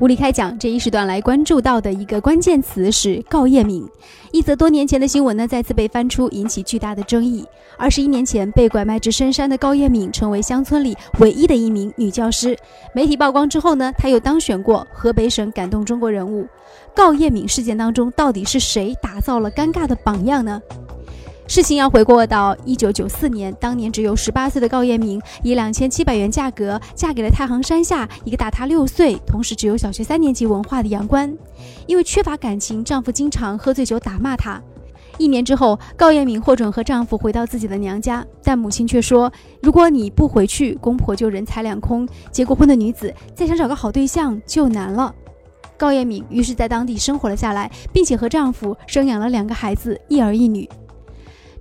[0.00, 3.88] 吴丽开讲这一时段来关注到的一个关键词是告叶敏。
[4.32, 7.46] 一则多年前的新闻呢，再次被翻出，引起巨大的争议。
[7.76, 12.58] 二十一年前被拐卖至深山的告叶敏，成为乡村里唯一的一名女教师。
[12.92, 16.48] 媒体曝光之后呢，她又当选过河北省感动中国人物。
[16.96, 20.60] 告叶敏事件当中，到底是谁打造了尴尬的榜样呢？
[21.52, 31.30] 事情要回过到一九九四年，当年只有十八岁的高艳明以两千七百元价格嫁给了太行山下一个大她六岁，同时只有小学三年级文化的杨官。
[31.86, 34.58] 因为缺乏感情，丈夫经常喝醉酒打骂她。
[35.18, 39.30] 一年之后，高艳明获准和丈夫回到自己的娘家，但母亲却说
[39.60, 42.08] ：“如果你不回去，公婆就人财两空。
[42.30, 45.14] 结过婚的女子再想找个好对象就难了。”
[45.76, 50.66] 高艳敏于是在当地生活了下来，并且和丈夫生养了两个孩子，一儿一女。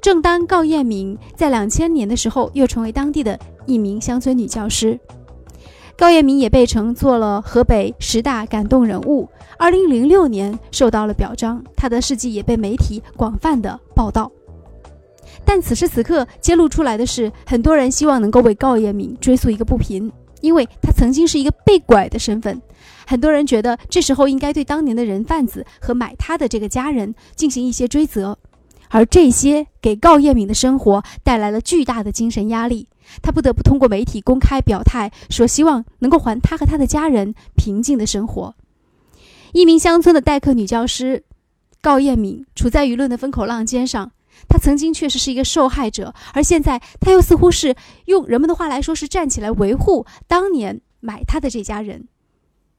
[0.02, 5.00] 正当告艳明在两千年的时候，又成为当地的一名乡村女教师。
[5.96, 9.30] 高艳明也被称作了河北十大感动人物。
[9.60, 14.32] 二零零六年受到了表彰，她的事迹也被媒体广泛的报道。
[15.46, 22.60] 但此时此刻揭露出来的是，很多人希望能够为高艳明追溯一个不平，因为她曾经是一个被拐的身份。
[23.06, 28.36] 很多人觉得这时候应该对当年的人贩子和买她的这个家人进行一些追责。
[28.92, 32.88] 而这些给高艳敏的生活带来了巨大的精神压力，
[33.22, 38.54] 她不得不通过媒体公开表态，说希望能够还她和她的家人平静的生活。
[39.54, 41.24] 一名乡村的代课女教师
[41.82, 44.12] 高艳敏处在舆论的风口浪尖上，
[44.48, 47.76] 她曾经确实是一个受害者，而现在她又似乎是
[48.06, 52.08] 用人们的话来说是站起来维护当年买她的这家人。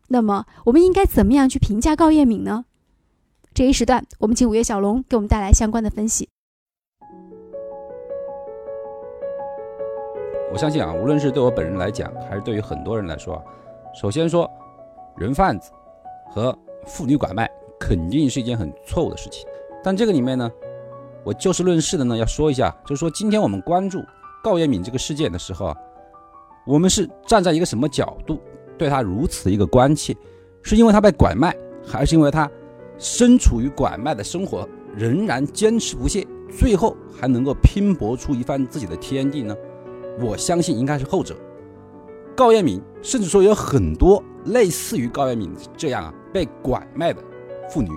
[0.09, 2.67] 那么，我们应该怎么样去评价高艳敏呢？
[3.55, 6.27] 这一时段，我们请五月小龙给我们带来相关的分析。
[10.51, 13.43] 我相信啊，无论是对我本人来讲，还是对于很多人来说，
[13.95, 14.51] 首先说，
[15.19, 15.71] 人贩子
[16.31, 19.47] 和妇女拐卖肯定是一件很错误的事情。
[19.85, 20.51] 但这个里面呢，
[21.23, 24.03] 我就事论事的呢，要说一下，就是说，今天我们关注
[24.43, 25.77] 高艳敏这个事件的时候啊，
[26.67, 28.41] 我们是站在一个什么角度
[28.79, 30.17] 对他如此一个关切？
[30.63, 31.55] 是因为他被拐卖，
[31.87, 32.51] 还是因为他？
[33.03, 36.25] 身处于拐卖的生活，仍然坚持不懈，
[36.57, 39.53] 最后还能够拼搏出一番自己的天地呢？
[40.21, 41.35] 我相信应该是后者。
[42.37, 47.21] 高彦敏，甚至说有很多类似于高彦敏这样啊被拐卖的
[47.69, 47.89] 妇女，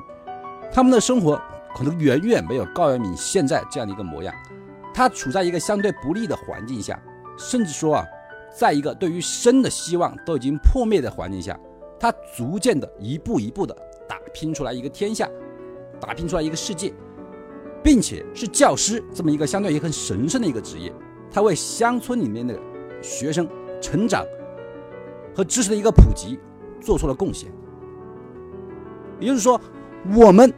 [0.74, 1.40] 她们的生活
[1.76, 4.34] 可能远远没有高彦敏现在这样的一个模样。
[4.92, 7.00] 她处在一个相对不利的环境下，
[7.38, 8.06] 甚至说啊，
[8.58, 11.56] 在一个对于生的希望都已经破灭的环境下，
[12.00, 13.78] 她逐渐的一步一步的。
[14.36, 15.30] 拼出来一个天下，
[15.98, 16.94] 打拼出来一个世界，
[17.82, 20.94] 并且是教师这么一个相对于很神圣的一个职业，
[21.32, 22.54] 他为乡村里面的
[23.02, 23.48] 学生
[23.82, 24.26] 成长
[25.34, 26.38] 和知识的一个普及
[26.82, 27.50] 做出了贡献。
[29.22, 29.60] 也就是说，
[30.14, 30.54] 我们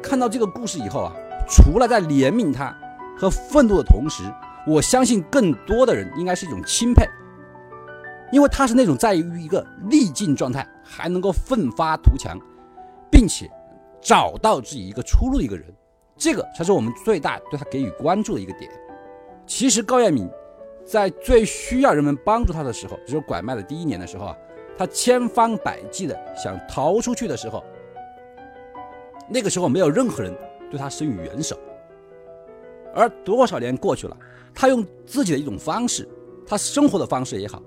[0.00, 1.12] 看到这个故事以后啊，
[1.48, 2.72] 除了在怜悯他
[3.18, 4.22] 和愤怒的同时，
[4.68, 7.04] 我相信更多的人应该是一种钦佩，
[8.30, 12.38] 因为他是那种在于一个逆境状态还能够奋发图强。
[13.10, 13.50] 并且
[14.00, 15.66] 找到自己一个出路的一个人，
[16.16, 18.70] 这个才是我们最大对他给予关注的一个点。
[19.46, 20.28] 其实高彦敏
[20.84, 24.36] 在最需要人们帮助他的时候，就是拐卖的第一年的时候啊，
[24.76, 27.62] 他千方百计的想逃出去的时候，
[29.28, 30.34] 那个时候没有任何人
[30.70, 31.58] 对他伸予援手。
[32.94, 34.16] 而多少年过去了，
[34.54, 36.08] 他用自己的一种方式，
[36.46, 37.62] 他生活的方式也好，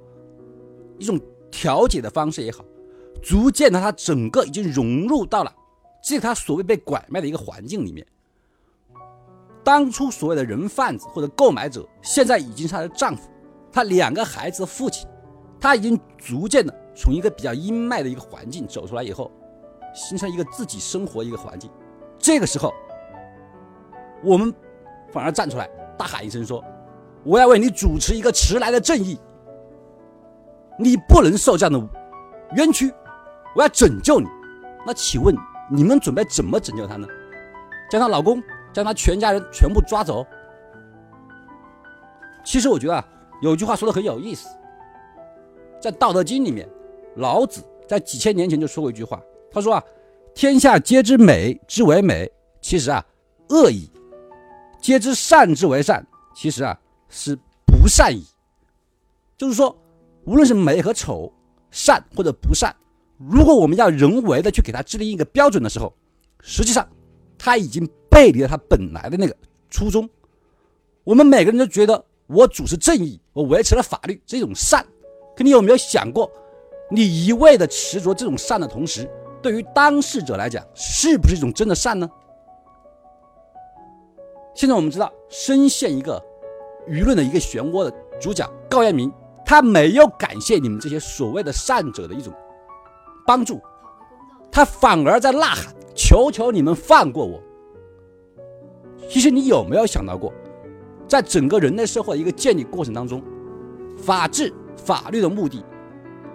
[0.98, 1.20] 一种
[1.52, 2.66] 调解的方式也好。
[3.22, 5.54] 逐渐的，他整个已经融入到了
[6.02, 8.06] 这他所谓被拐卖的一个环境里面。
[9.64, 13.30] 当初所谓的人贩子或者购买者，现在已经是她的丈夫，
[13.72, 15.08] 她两个孩子的父亲。
[15.62, 19.30] 他已经逐渐的从一个比较阴霾的一个环境走出来以后，
[19.94, 21.70] 形成一个自己生活一个环境。
[22.18, 22.74] 这个时候，
[24.24, 24.54] 我们
[25.12, 26.64] 反而站出来大喊一声说
[27.26, 29.20] ：“我要为你主持一个迟来的正义，
[30.80, 31.78] 你不能受这样的
[32.56, 32.94] 冤屈。”
[33.56, 34.28] 我要拯救你，
[34.86, 35.36] 那请问
[35.72, 37.08] 你们准备怎么拯救她呢？
[37.90, 38.42] 将她老公、
[38.72, 40.26] 将她全家人全部抓走？
[42.44, 43.06] 其实我觉得啊，
[43.42, 44.48] 有句话说的很有意思，
[45.82, 46.70] 在《道德经》里面，
[47.16, 49.20] 老子在几千年前就说过一句话，
[49.52, 49.84] 他说啊
[50.36, 52.32] ：“天下皆知美之为美，
[52.62, 53.04] 其实啊
[53.50, 53.92] 恶矣；
[54.80, 56.06] 皆知善之为善，
[56.36, 56.80] 其实啊
[57.10, 57.36] 是
[57.66, 58.24] 不善矣。”
[59.36, 59.76] 就是说，
[60.26, 61.32] 无论是美和丑、
[61.72, 62.76] 善或者不善。
[63.18, 65.94] 如果我们要人为的去给他制定一个标准的时候，
[66.42, 66.88] 实际上
[67.38, 69.36] 他已经背离了他本来的那个
[69.70, 70.10] 初衷。
[71.04, 74.86] 我们每个人都觉得我主持正义，我我维持了法律，这种善。
[75.36, 76.30] 可你有没有想过，
[76.92, 79.10] 你一味的执着这种善的同时，
[79.42, 82.10] 对于当事者来讲，是不是一种真的善呢？
[84.54, 86.22] 现在我们知道，深陷一个
[86.88, 89.12] 舆论的一个漩涡的主角高彦明，
[89.50, 92.32] 他没有感谢你们这些所谓的善者的一种
[93.26, 93.60] 帮助，
[94.52, 97.42] 他反而在呐喊：“求求你们放过我！”
[99.10, 100.32] 其实你有没有想到过，
[101.08, 103.24] 在整个人类社会的一个建立过程当中，
[103.98, 105.66] 法治法律的目的，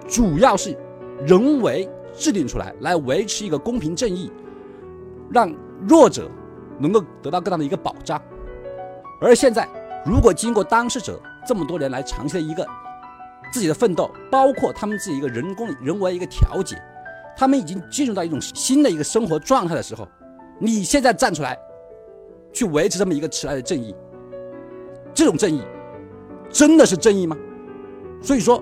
[0.08, 0.76] 主要是
[1.24, 4.28] 人为制定出来，来维持一个公平正义，
[5.30, 5.54] 让
[5.86, 6.28] 弱者。
[6.80, 8.20] 能够得到更大的一个保障，
[9.20, 9.68] 而现在，
[10.04, 12.66] 如果经过当事者这么多年来长期的一个
[13.54, 16.76] 自己的奋斗，包括他们自己一个人工人为一个调节，
[17.36, 20.08] 他们已经进入到一种新的一个生活状态的时候，
[20.58, 21.56] 你现在站出来
[22.52, 23.94] 去维持这么一个迟来的正义，
[25.14, 25.62] 这种正义
[26.50, 27.36] 真的是正义吗？
[28.20, 28.60] 所以说，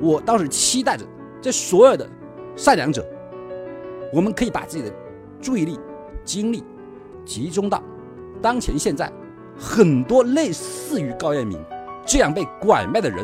[0.00, 1.04] 我倒是期待着
[1.42, 2.08] 这所有的
[2.56, 3.06] 善良者，
[4.10, 4.90] 我们可以把自己的
[5.38, 5.78] 注意力、
[6.24, 6.64] 精力。
[7.26, 7.82] 集中到
[8.40, 9.12] 当前现在，
[9.54, 11.62] 很多类似于高彦明
[12.06, 13.22] 这样被拐卖的人，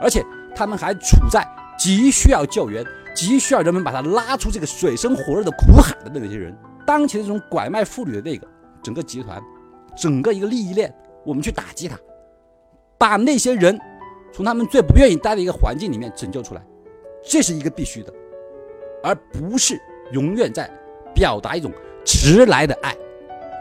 [0.00, 0.24] 而且
[0.58, 1.46] 他们还处在
[1.78, 2.84] 急需要救援、
[3.14, 6.52] 急需要人们把他拉出这个水深火热的苦海的那些人。
[6.84, 8.44] 当前这种拐卖妇女的那个
[8.82, 9.40] 整个集团、
[9.96, 10.92] 整个一个利益链，
[11.24, 11.96] 我们去打击他，
[12.98, 13.78] 把那些人
[14.32, 16.62] 从他们最不愿意待的一个环境里面拯救出来，
[17.24, 18.12] 这是一个必须的，
[19.04, 20.68] 而不是永远在
[21.14, 21.70] 表达一种
[22.04, 22.96] 迟来的爱。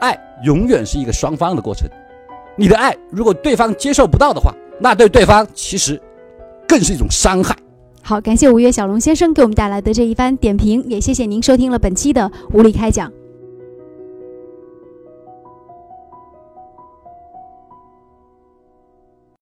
[0.01, 1.87] 爱永远是一个双方的过程，
[2.55, 6.01] 你的爱如果对方接受不到的话，那对对方其实
[6.67, 7.55] 更是一种伤害。
[8.01, 13.11] 好，感谢五月小龙先生给我们带来的这一番点评，也谢谢您收听了本期的无理开讲。